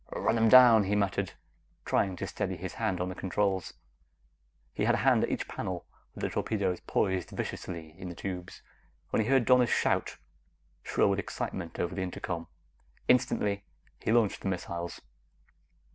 "Run 0.15 0.35
'em 0.39 0.49
down!" 0.49 0.85
he 0.85 0.95
muttered, 0.95 1.33
trying 1.85 2.15
to 2.15 2.25
steady 2.25 2.57
his 2.57 2.73
hand 2.81 2.99
on 2.99 3.09
the 3.09 3.13
controls. 3.13 3.75
He 4.73 4.85
had 4.85 4.95
a 4.95 5.05
hand 5.05 5.23
at 5.23 5.29
each 5.29 5.47
panel, 5.47 5.85
with 6.15 6.23
the 6.23 6.29
torpedoes 6.31 6.79
poised 6.87 7.29
viciously 7.29 7.93
in 7.99 8.09
the 8.09 8.15
tubes, 8.15 8.63
when 9.11 9.21
he 9.21 9.27
heard 9.29 9.45
Donna's 9.45 9.69
shout, 9.69 10.17
shrill 10.81 11.11
with 11.11 11.19
excitement, 11.19 11.79
over 11.79 11.93
the 11.93 12.01
intercom. 12.01 12.47
Instantly, 13.07 13.63
he 13.99 14.11
launched 14.11 14.41
the 14.41 14.47
missiles. 14.47 15.01